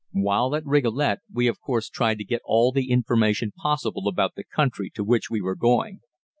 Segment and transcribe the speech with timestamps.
[0.13, 4.43] While at Rigolet we of course tried to get all the information possible about the
[4.43, 5.99] country to which we were going.